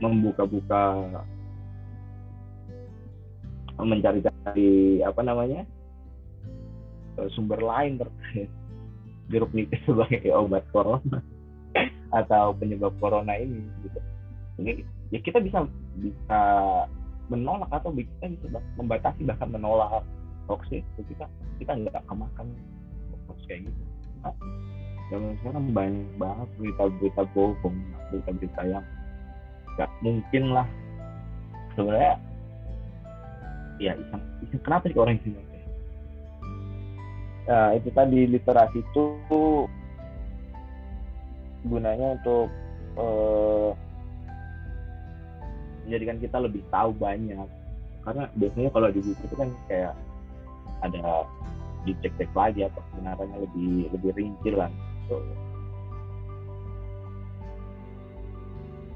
[0.00, 0.84] membuka-buka
[3.82, 5.66] mencari-cari apa namanya
[7.18, 8.50] uh, sumber lain terkait
[9.32, 11.18] jeruk nipis sebagai obat corona.
[12.12, 14.00] Atau penyebab corona ini gitu.
[14.60, 15.64] Ini ya kita bisa
[15.96, 16.40] bisa
[17.32, 20.04] menolak atau kita bisa membatasi bahkan menolak
[20.44, 21.24] hoax itu kita
[21.56, 22.52] kita nggak kemakan
[23.24, 23.82] hoax kayak gitu.
[24.22, 24.36] Nah,
[25.40, 27.76] sekarang banyak banget berita-berita bohong
[28.12, 28.84] berita-berita yang
[29.76, 30.68] nggak mungkin lah.
[31.72, 32.14] Sebenarnya
[33.80, 35.34] ya iseng, iseng kenapa sih orang iseng
[37.48, 39.04] ya itu tadi literasi itu
[41.66, 42.46] gunanya untuk
[42.98, 43.70] uh,
[45.86, 47.46] menjadikan kita lebih tahu banyak.
[48.02, 49.94] Karena biasanya kalau di buku itu kan kayak
[50.82, 51.26] ada
[51.86, 54.70] dicek-cek lagi atau kebenarannya lebih lebih rinci lah.
[55.06, 55.18] Gitu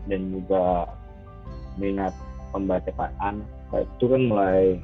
[0.06, 0.87] dan juga
[1.76, 2.14] minat
[2.54, 3.42] pembacaan
[3.74, 4.78] itu kan mulai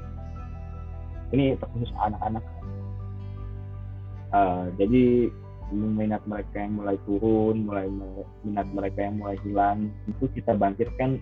[1.33, 2.45] ini terkhusus anak-anak
[4.33, 5.31] uh, jadi
[5.73, 7.89] minat mereka yang mulai turun mulai
[8.45, 11.17] minat mereka yang mulai hilang itu kita bangkitkan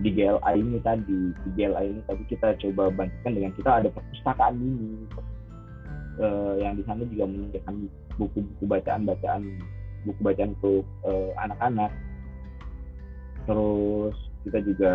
[0.00, 1.20] di GLA ini tadi.
[1.32, 5.08] Di GLA ini tadi kita coba bangkitkan dengan kita ada perpustakaan ini.
[6.16, 9.60] Uh, yang di sana juga menyediakan buku-buku bacaan-bacaan
[10.08, 11.92] buku bacaan untuk uh, anak-anak.
[13.44, 14.16] Terus
[14.48, 14.92] kita juga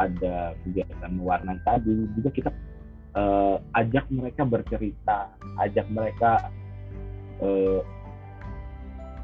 [0.00, 2.08] ada kegiatan mewarnai tadi.
[2.16, 2.50] Juga kita
[3.16, 6.48] uh, ajak mereka bercerita ajak mereka
[7.42, 7.80] uh,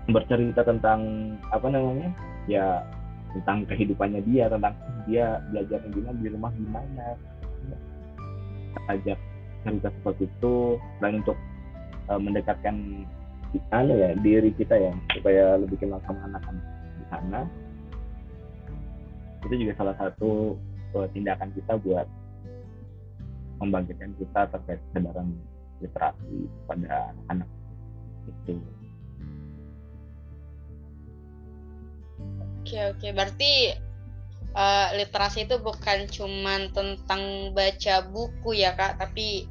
[0.09, 1.01] bercerita tentang
[1.53, 2.09] apa namanya
[2.49, 2.81] ya
[3.37, 4.73] tentang kehidupannya dia tentang
[5.05, 7.07] dia belajar gimana di rumah gimana.
[8.89, 9.19] Ajak
[9.65, 11.37] cerita seperti itu dan untuk
[12.09, 13.05] uh, mendekatkan
[13.53, 16.65] kita ya diri kita ya supaya lebih kenal sama anak-anak
[16.97, 17.41] di sana.
[19.45, 20.57] Itu juga salah satu
[20.97, 22.09] uh, tindakan kita buat
[23.61, 25.35] membangkitkan kita terkait kesadaran
[25.83, 27.49] literasi pada anak-anak
[28.29, 28.61] itu
[32.69, 33.73] Oke oke, berarti
[34.53, 39.49] uh, literasi itu bukan cuman tentang baca buku ya kak, tapi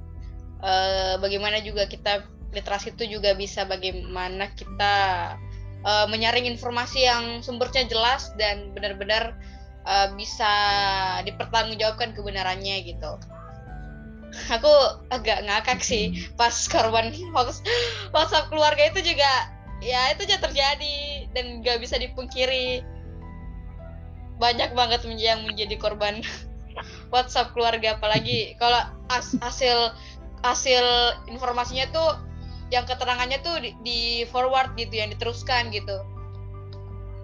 [0.61, 4.95] uh, bagaimana juga kita literasi itu juga bisa bagaimana kita
[5.81, 9.33] uh, menyaring informasi yang sumbernya jelas dan benar-benar
[9.89, 10.53] uh, bisa
[11.25, 13.17] dipertanggungjawabkan kebenarannya gitu.
[14.53, 14.69] Aku
[15.09, 17.09] agak ngakak sih pas korban
[18.13, 19.31] WhatsApp keluarga itu juga
[19.81, 22.85] ya itu aja terjadi dan gak bisa dipungkiri.
[24.37, 26.21] Banyak banget yang menjadi korban
[27.13, 28.77] WhatsApp keluarga apalagi kalau
[29.41, 29.97] hasil
[30.45, 30.85] hasil
[31.33, 32.09] informasinya tuh
[32.69, 36.03] yang keterangannya tuh di, di forward gitu yang diteruskan gitu.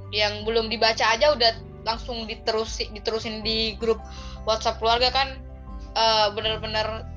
[0.10, 4.00] Yang belum dibaca aja udah langsung diterusin diterusin di grup
[4.48, 5.44] WhatsApp keluarga kan
[5.96, 7.08] uh, benar-benar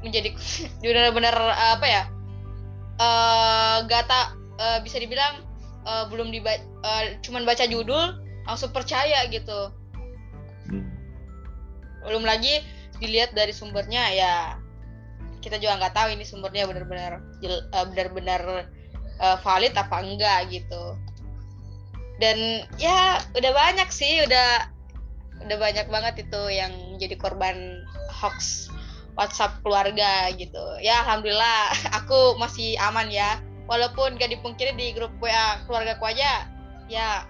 [0.00, 0.32] menjadi
[0.84, 2.02] benar-benar uh, apa ya
[3.00, 5.44] uh, gata uh, bisa dibilang
[5.84, 8.16] uh, belum dibaca uh, cuman baca judul
[8.48, 9.72] langsung percaya gitu
[10.68, 10.86] hmm.
[12.08, 12.64] belum lagi
[13.00, 14.34] dilihat dari sumbernya ya
[15.40, 17.24] kita juga nggak tahu ini sumbernya benar-benar
[17.72, 18.68] uh, benar-benar
[19.20, 20.96] uh, valid apa enggak gitu
[22.20, 24.68] dan ya udah banyak sih udah
[25.40, 27.80] udah banyak banget itu yang jadi korban
[28.10, 28.70] hoax
[29.18, 30.62] WhatsApp keluarga gitu.
[30.80, 33.40] Ya alhamdulillah aku masih aman ya.
[33.70, 36.50] Walaupun gak dipungkiri di grup WA keluarga ku aja
[36.90, 37.22] ya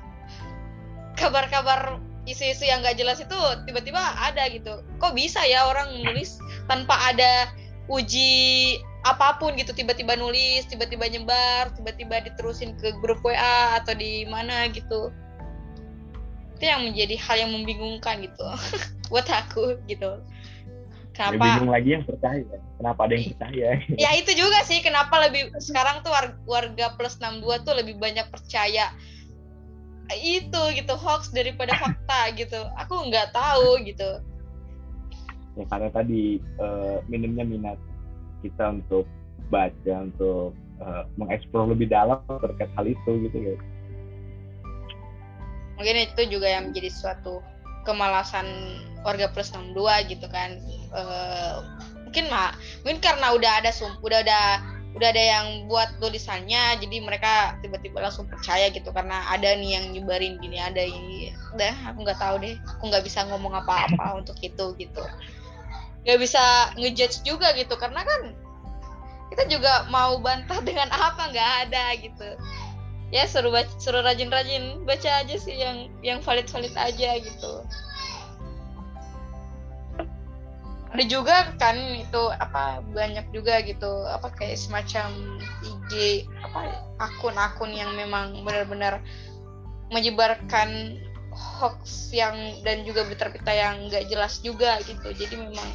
[1.21, 3.37] kabar-kabar isu-isu yang gak jelas itu
[3.69, 4.81] tiba-tiba ada gitu.
[5.03, 7.51] Kok bisa ya orang nulis tanpa ada
[7.93, 9.77] uji apa pun gitu?
[9.77, 15.12] Tiba-tiba nulis tiba-tiba nyebar tiba-tiba diterusin ke grup WA atau di mana gitu.
[16.57, 18.49] Itu yang menjadi hal yang membingungkan gitu
[19.12, 20.25] buat aku gitu
[21.20, 21.37] kenapa?
[21.37, 22.56] Lebih bingung lagi yang percaya.
[22.80, 23.68] Kenapa ada yang percaya?
[24.09, 26.12] Ya itu juga sih kenapa lebih sekarang tuh
[26.48, 28.88] warga plus 62 tuh lebih banyak percaya
[30.11, 32.61] itu gitu hoax daripada fakta gitu.
[32.80, 34.24] Aku nggak tahu gitu.
[35.61, 37.78] Ya karena tadi uh, minimnya minat
[38.40, 39.04] kita untuk
[39.52, 43.56] baca untuk uh, mengeksplor lebih dalam terkait hal itu gitu ya.
[45.76, 47.44] Mungkin itu juga yang menjadi suatu
[47.88, 48.46] kemalasan
[49.02, 50.60] warga plus 62 gitu kan.
[50.92, 51.64] Uh,
[52.04, 54.58] mungkin mah mungkin karena udah ada sum udah ada
[54.90, 58.90] udah ada yang buat tulisannya jadi mereka tiba-tiba langsung percaya gitu.
[58.90, 62.54] Karena ada nih yang nyebarin gini ada ini udah aku nggak tahu deh.
[62.76, 65.04] Aku nggak bisa ngomong apa-apa untuk itu gitu.
[66.04, 68.34] Nggak bisa ngejudge juga gitu karena kan
[69.30, 72.28] kita juga mau bantah dengan apa nggak ada gitu.
[73.10, 77.66] Ya suruh baca, suruh rajin-rajin baca aja sih yang yang valid-valid aja gitu
[80.90, 87.94] ada juga kan itu apa banyak juga gitu apa kayak semacam IG apa akun-akun yang
[87.94, 88.98] memang benar-benar
[89.94, 90.98] menyebarkan
[91.31, 92.35] hoax yang
[92.66, 95.14] dan juga berita-berita yang nggak jelas juga gitu.
[95.14, 95.68] Jadi memang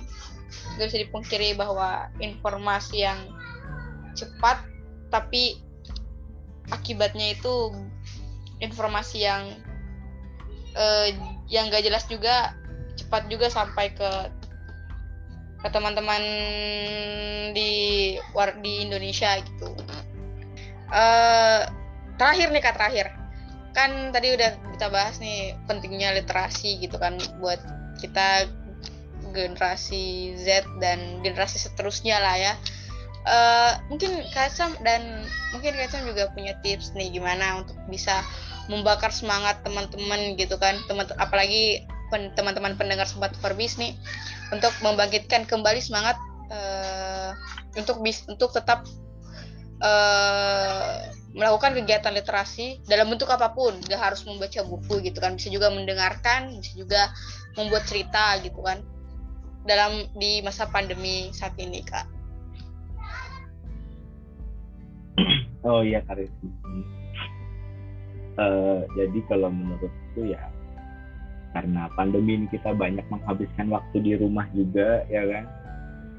[0.75, 3.19] nggak bisa dipungkiri bahwa informasi yang
[4.19, 4.59] cepat
[5.11, 5.63] tapi
[6.75, 7.71] akibatnya itu
[8.59, 9.43] informasi yang
[10.75, 11.07] uh,
[11.51, 12.55] yang gak jelas juga
[12.95, 14.09] cepat juga sampai ke
[15.65, 16.21] ke teman-teman
[17.57, 17.73] di
[18.37, 19.73] war di Indonesia gitu.
[20.93, 21.65] Uh,
[22.21, 23.09] terakhir nih kak terakhir
[23.73, 27.59] kan tadi udah kita bahas nih pentingnya literasi gitu kan buat
[27.97, 28.45] kita
[29.33, 32.53] generasi Z dan generasi seterusnya lah ya.
[33.25, 38.21] Uh, mungkin Kacam dan mungkin Kacam juga punya tips nih gimana untuk bisa
[38.69, 41.89] membakar semangat teman-teman gitu kan teman apalagi
[42.33, 43.93] teman-teman pendengar sempat Forbis nih
[44.53, 46.17] untuk membangkitkan kembali semangat
[46.49, 47.31] uh,
[47.75, 48.87] untuk bis untuk tetap
[49.83, 53.75] uh, melakukan kegiatan literasi dalam bentuk apa pun.
[53.85, 57.11] Gak harus membaca buku gitu kan bisa juga mendengarkan bisa juga
[57.59, 58.83] membuat cerita gitu kan
[59.65, 62.07] dalam di masa pandemi saat ini kak.
[65.65, 66.29] Oh iya Karis
[68.39, 70.51] uh, jadi kalau menurutku ya
[71.55, 75.45] karena pandemi ini kita banyak menghabiskan waktu di rumah juga ya kan?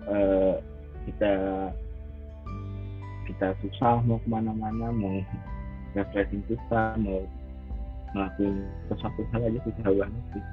[0.09, 0.55] Uh,
[1.05, 1.33] kita
[3.29, 5.21] kita susah mau ke mana-mana mau
[5.93, 7.21] refreshing susah mau
[8.17, 10.45] melakukan sesuatu hal aja susah banget sih.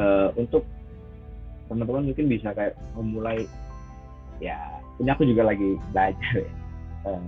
[0.00, 0.64] Uh, untuk
[1.68, 3.44] teman-teman mungkin bisa kayak memulai
[4.40, 4.56] ya
[4.96, 6.52] ini aku juga lagi belajar ya.
[7.04, 7.20] Uh,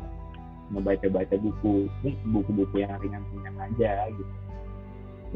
[0.73, 1.91] membaca-baca buku
[2.33, 4.35] buku-buku yang ringan-ringan aja gitu.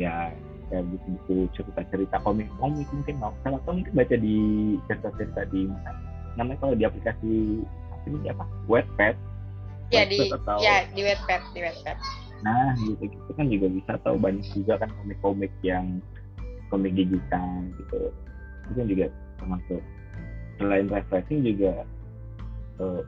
[0.01, 0.33] Ya
[0.71, 3.33] kayak buku-buku cerita-cerita komik-komik mungkin mau.
[3.43, 4.37] Kalau mungkin baca di
[4.89, 5.69] cerita-cerita di
[6.35, 7.63] namanya kalau di aplikasi
[8.05, 8.45] ini apa?
[8.69, 9.15] Wattpad?
[9.93, 11.99] Ya di atau, ya di Wattpad di Wattpad.
[12.45, 16.03] Nah gitu gitu kan juga bisa tahu banyak juga kan komik-komik yang
[16.69, 18.13] komik digital gitu.
[18.69, 19.07] Itu kan juga
[19.41, 19.83] termasuk.
[20.61, 21.83] Selain refreshing juga
[22.79, 23.03] uh,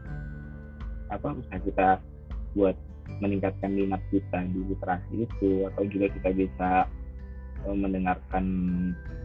[1.11, 1.89] apa bisa kita
[2.59, 2.77] buat
[3.23, 6.71] meningkatkan minat kita di literasi itu atau juga kita bisa
[7.75, 8.45] mendengarkan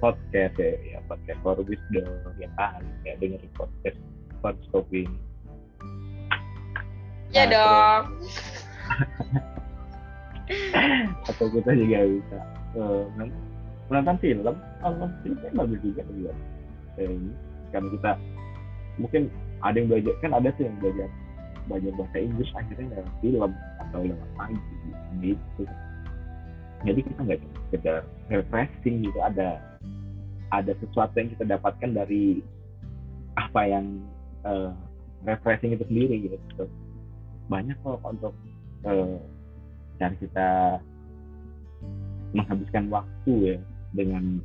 [0.02, 2.10] podcast ya, ya podcast for wisdom
[2.42, 4.00] ya kan ya dengerin podcast
[4.42, 5.12] podcast coping
[7.32, 8.04] Ya nah, dong.
[11.32, 12.40] atau kita juga bisa
[12.76, 13.08] uh,
[13.88, 16.32] menonton film, nonton film kan bagus juga juga.
[17.00, 17.08] Eh,
[17.72, 18.20] kan kita
[19.00, 19.32] mungkin
[19.64, 21.08] ada yang belajar kan ada sih yang belajar
[21.72, 24.76] belajar bahasa Inggris akhirnya lewat film atau lewat pagi
[25.24, 25.64] gitu.
[26.82, 27.40] Jadi kita nggak
[27.70, 27.98] sekedar
[28.34, 29.62] refreshing gitu, ada
[30.52, 32.44] ada sesuatu yang kita dapatkan dari
[33.40, 34.02] apa yang
[34.44, 34.74] uh,
[35.24, 36.66] refreshing itu sendiri gitu.
[37.48, 38.34] Banyak kok untuk
[38.84, 39.20] uh,
[40.02, 40.50] cara kita
[42.34, 43.58] menghabiskan waktu ya
[43.94, 44.42] dengan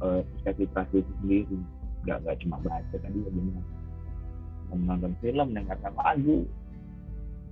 [0.00, 1.58] uh, itu sendiri.
[2.06, 3.64] Nggak nggak cuma baca tadi ya benar.
[4.68, 6.44] Menonton film mendengarkan lagu.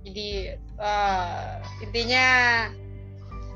[0.05, 2.25] Jadi uh, intinya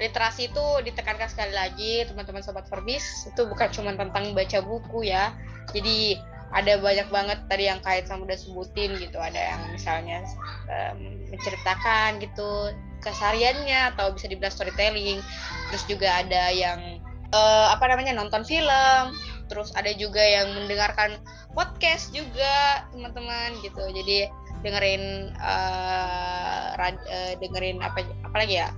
[0.02, 5.38] literasi itu ditekankan sekali lagi teman-teman sobat Forbis itu bukan cuma tentang baca buku ya.
[5.78, 6.18] Jadi
[6.52, 9.22] ada banyak banget tadi yang kait sama udah sebutin gitu.
[9.22, 10.26] Ada yang misalnya
[10.68, 12.74] um, menceritakan gitu
[13.06, 15.22] kesehariannya atau bisa dibilang storytelling.
[15.70, 17.00] Terus juga ada yang
[17.32, 19.14] uh, apa namanya nonton film.
[19.54, 21.22] Terus ada juga yang mendengarkan
[21.54, 23.86] podcast juga teman-teman gitu.
[23.86, 24.26] Jadi
[24.66, 28.74] dengerin uh, rad, uh, dengerin apa apa lagi ya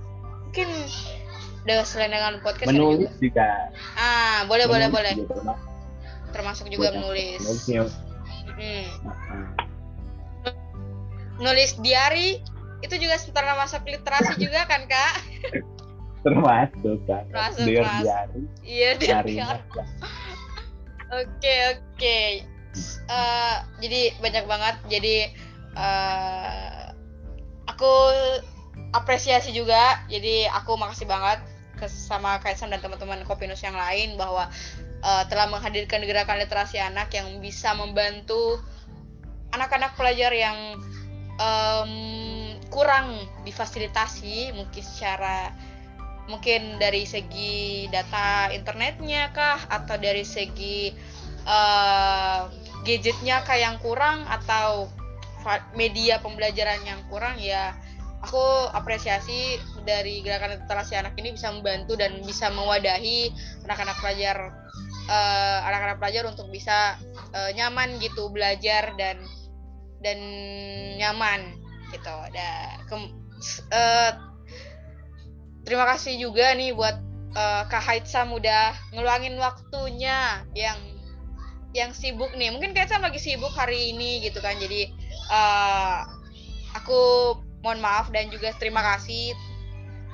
[0.54, 0.70] mungkin
[1.66, 3.42] dengan selain dengan podcast menulis juga.
[3.42, 3.50] juga.
[3.98, 5.14] Ah boleh menulis boleh.
[5.18, 5.58] boleh
[6.30, 7.42] termasuk juga Buat menulis
[8.54, 8.86] hmm.
[11.42, 12.38] nulis diary
[12.86, 15.14] itu juga setara masuk literasi juga kan kak?
[16.24, 19.42] Termasuk kan termasuk diary iya diary
[21.10, 22.18] oke oke.
[23.06, 24.76] Eh, jadi banyak banget.
[24.90, 25.30] Jadi
[25.78, 26.90] uh,
[27.70, 27.92] aku
[28.94, 29.98] apresiasi juga.
[30.06, 31.42] Jadi aku makasih banget
[31.90, 34.48] sama Kaisam dan teman-teman Kopinus yang lain bahwa
[35.02, 38.62] uh, telah menghadirkan gerakan literasi anak yang bisa membantu
[39.52, 40.78] anak-anak pelajar yang
[41.36, 41.92] um,
[42.72, 45.52] kurang difasilitasi mungkin secara
[46.24, 50.88] mungkin dari segi data internetnya kah atau dari segi
[51.44, 52.48] uh,
[52.82, 54.88] gadgetnya kah yang kurang atau
[55.76, 57.76] media pembelajaran yang kurang ya
[58.24, 63.28] aku apresiasi dari gerakan literasi anak ini bisa membantu dan bisa mewadahi
[63.68, 64.36] anak-anak pelajar
[65.08, 66.96] uh, anak-anak pelajar untuk bisa
[67.36, 69.20] uh, nyaman gitu belajar dan
[70.00, 70.18] dan
[70.96, 71.60] nyaman
[71.92, 72.16] gitu.
[72.32, 73.04] Da, ke, uh,
[73.72, 74.10] eh,
[75.64, 76.96] terima kasih juga nih buat
[77.36, 80.76] uh, Kak Haitsam udah ngeluangin waktunya yang
[81.72, 82.52] yang sibuk nih.
[82.52, 84.56] Mungkin Kaitsam lagi sibuk hari ini gitu kan.
[84.60, 84.92] Jadi
[85.32, 86.04] uh,
[86.76, 87.02] aku
[87.64, 89.32] mohon maaf dan juga terima kasih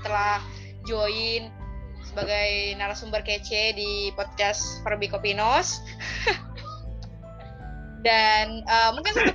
[0.06, 0.38] telah
[0.86, 1.50] join
[2.06, 5.82] sebagai narasumber kece di podcast Perbi Kopinos.
[8.06, 9.34] Dan uh, mungkin satu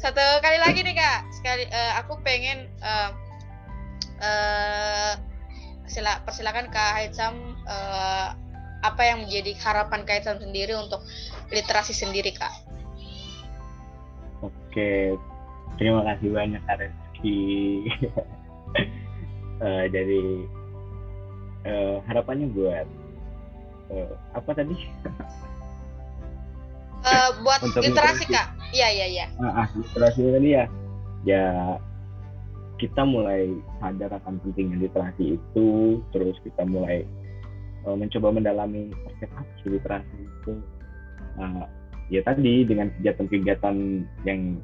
[0.00, 3.12] satu kali lagi nih kak, sekali uh, aku pengen uh,
[4.22, 5.12] uh,
[5.84, 8.32] sila, persilakan kak Haitsam uh,
[8.80, 11.04] apa yang menjadi harapan kak sendiri untuk
[11.52, 12.54] literasi sendiri kak.
[14.40, 15.18] Oke,
[15.76, 16.88] terima kasih banyak kak
[17.18, 17.90] Reski.
[19.58, 20.22] uh, jadi
[21.66, 22.86] uh, harapannya buat
[23.90, 24.74] uh, apa tadi?
[27.02, 28.54] uh, buat literasi kak.
[28.70, 29.26] Iya iya iya.
[29.42, 30.64] Ah, ah literasi tadi ya.
[31.26, 31.44] Ya
[32.78, 33.50] kita mulai
[33.82, 35.98] sadar akan pentingnya literasi itu.
[36.14, 37.02] Terus kita mulai
[37.82, 40.54] uh, mencoba mendalami perspektif literasi itu.
[41.38, 41.66] Uh,
[42.14, 43.76] ya tadi dengan kegiatan-kegiatan
[44.24, 44.62] yang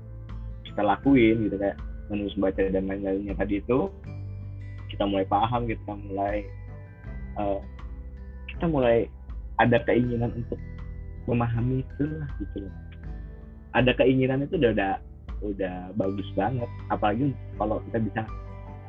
[0.64, 1.78] kita lakuin gitu kayak
[2.14, 3.90] menulis baca dan lain-lainnya tadi itu
[4.88, 6.46] kita mulai paham kita mulai
[7.36, 7.58] uh,
[8.54, 9.10] kita mulai
[9.58, 10.58] ada keinginan untuk
[11.26, 12.62] memahami itu lah gitu
[13.74, 14.92] ada keinginan itu udah udah
[15.44, 16.70] udah bagus banget.
[16.88, 18.22] Apalagi kalau kita bisa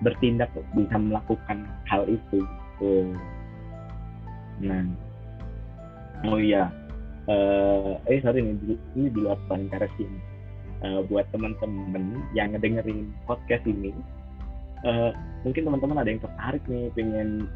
[0.04, 3.16] bertindak bisa melakukan hal itu gitu.
[4.60, 4.84] nah
[6.28, 6.68] oh iya
[7.32, 10.20] uh, eh sorry nih ini di luar paling ini
[10.86, 13.90] uh, buat teman-teman yang ngedengerin podcast ini
[14.86, 15.12] uh,
[15.42, 17.50] mungkin teman-teman ada yang tertarik nih pengen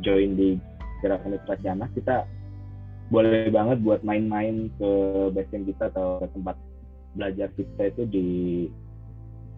[0.00, 0.60] join di
[1.00, 1.90] gerakan literasi anak.
[1.92, 2.24] Kita
[3.10, 4.90] boleh banget buat main-main ke
[5.30, 6.56] basecamp kita atau ke tempat
[7.14, 8.28] belajar kita itu di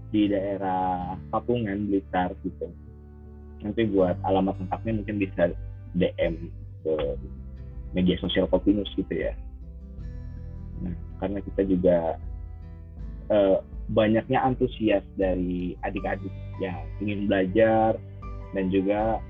[0.08, 2.68] di daerah Papungan Blitar gitu.
[3.64, 5.42] Nanti buat alamat lengkapnya mungkin bisa
[5.96, 6.34] DM
[6.84, 6.94] ke
[7.96, 9.32] media sosial Kopinus gitu ya
[10.84, 11.98] nah karena kita juga
[13.32, 13.58] uh,
[13.90, 17.96] banyaknya antusias dari adik-adik yang ingin belajar
[18.52, 19.22] dan juga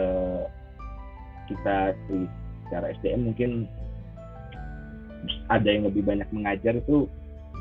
[0.00, 0.44] uh,
[1.50, 1.92] kita
[2.66, 3.50] secara SDM mungkin
[5.52, 7.08] ada yang lebih banyak mengajar itu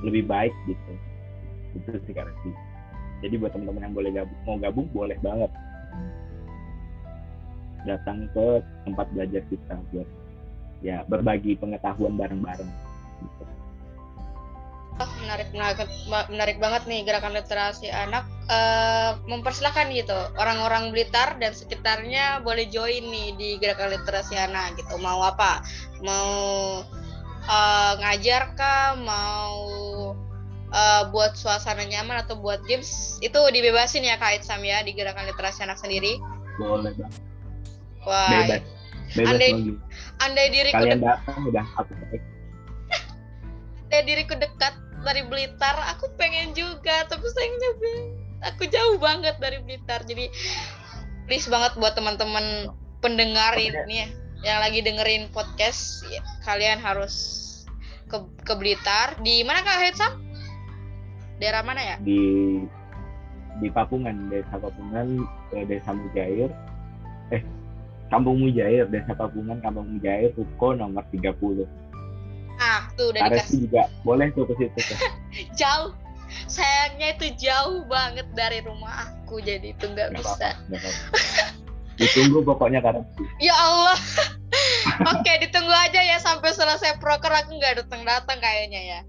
[0.03, 0.93] lebih baik gitu.
[1.79, 2.31] Itu sih karena
[3.23, 5.51] jadi buat teman-teman yang boleh gabung mau gabung boleh banget
[7.87, 8.47] datang ke
[8.83, 10.07] tempat belajar kita buat
[10.83, 12.69] ya berbagi pengetahuan bareng-bareng.
[13.23, 13.53] Gitu
[15.23, 15.77] menarik menarik
[16.29, 18.27] menarik banget nih gerakan literasi anak.
[18.43, 24.99] Uh, mempersilahkan gitu orang-orang Blitar dan sekitarnya boleh join nih di gerakan literasi anak gitu.
[24.99, 25.63] Mau apa?
[26.03, 26.31] Mau
[27.47, 28.99] uh, ngajar kah?
[28.99, 29.55] Mau
[30.75, 33.17] uh, buat suasana nyaman atau buat games?
[33.23, 36.19] Itu dibebasin ya kait Sam ya di gerakan literasi anak sendiri.
[36.59, 37.13] Boleh bang.
[38.03, 38.27] Wah.
[38.27, 38.61] Bebas.
[39.13, 39.51] Bebas andai
[40.23, 41.91] andai diriku kalian datang udah aku
[43.91, 47.69] andai diriku dekat dari Blitar aku pengen juga tapi sayangnya
[48.47, 50.03] aku jauh banget dari Blitar.
[50.03, 50.29] Jadi
[51.25, 54.07] please banget buat teman-teman pendengar ini ya
[54.43, 57.15] yang lagi dengerin podcast ya, kalian harus
[58.11, 59.15] ke ke Blitar.
[59.23, 60.13] Di mana kak Hetsam
[61.39, 61.95] daerah mana ya?
[62.03, 62.19] Di
[63.63, 66.51] di Papungan desa Papungan desa Mujair.
[67.31, 67.43] Eh
[68.13, 71.65] Kampung Mujair desa Papungan Kampung Mujair Ruko nomor 30
[72.61, 74.97] Ah, tuh udah dikasih juga boleh tuh ke situ tuh.
[75.59, 75.89] jauh.
[76.45, 80.53] Sayangnya itu jauh banget dari rumah aku jadi itu nggak bisa.
[80.53, 80.89] Apa, apa.
[81.97, 83.01] Ditunggu pokoknya karena.
[83.41, 83.97] Ya Allah.
[85.13, 88.99] Oke, ditunggu aja ya sampai selesai proker aku nggak datang datang kayaknya ya.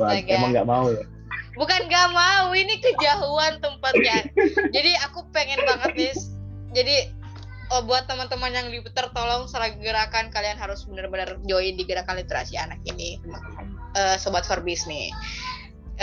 [0.00, 1.04] Wah, emang nggak mau ya?
[1.52, 4.24] Bukan nggak mau, ini kejauhan tempatnya.
[4.76, 6.14] Jadi aku pengen banget nih.
[6.72, 6.96] Jadi
[7.72, 8.84] oh, buat teman-teman yang di
[9.16, 13.72] tolong selagi gerakan kalian harus benar-benar join di gerakan literasi anak ini teman-teman.
[13.92, 15.12] Uh, sobat Forbis nih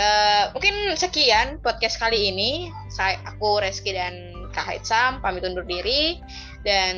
[0.00, 2.72] uh, mungkin sekian podcast kali ini.
[2.88, 6.18] Saya aku Reski dan Kak Sam pamit undur diri.
[6.60, 6.96] Dan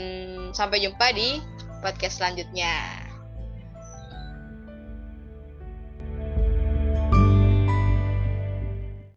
[0.51, 1.39] sampai jumpa di
[1.83, 3.02] podcast selanjutnya